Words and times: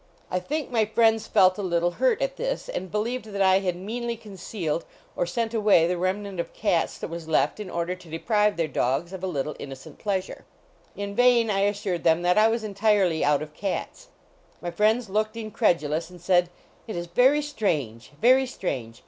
I 0.31 0.39
think 0.39 0.71
my 0.71 0.83
friends 0.85 1.27
frit 1.27 1.59
a 1.59 1.61
little 1.61 1.91
hurt 2.01 2.23
at 2.23 2.35
this, 2.35 2.67
and 2.67 2.89
believed 2.91 3.25
that 3.25 3.41
I 3.43 3.59
had 3.59 3.75
meanly 3.75 4.17
concealed 4.17 4.83
or 5.15 5.27
sent 5.27 5.53
away 5.53 5.85
the 5.85 5.93
ivm 5.93 6.21
nant 6.23 6.39
of 6.39 6.53
cats 6.55 6.97
that 6.97 7.07
was 7.07 7.27
left 7.27 7.59
in 7.59 7.69
order 7.69 7.93
to 7.93 8.09
dcprixv 8.09 8.55
their 8.55 8.67
dogs 8.67 9.13
of 9.13 9.23
a 9.23 9.27
little 9.27 9.55
innocent 9.59 9.99
pleasure. 9.99 10.43
In 10.95 11.15
243 11.15 11.17
HOUSEHOLD 11.17 11.17
PETS 11.17 11.27
vain 11.27 11.49
I 11.55 11.69
assured 11.69 12.03
them 12.03 12.23
that 12.23 12.37
I 12.39 12.47
was 12.47 12.63
entirely 12.63 13.23
out 13.23 13.43
of 13.43 13.53
cats. 13.53 14.07
My 14.59 14.71
friends 14.71 15.07
looked 15.07 15.37
incredulous, 15.37 16.09
and 16.09 16.19
said: 16.19 16.49
"It 16.87 16.95
is 16.95 17.05
very 17.05 17.43
strange; 17.43 18.09
very 18.19 18.47
strange. 18.47 18.99